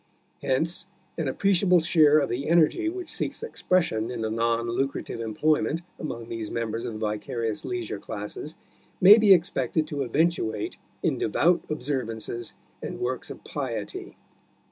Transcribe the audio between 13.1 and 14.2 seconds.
of piety.